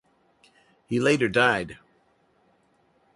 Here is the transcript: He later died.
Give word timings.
He 0.87 0.99
later 0.99 1.29
died. 1.29 1.77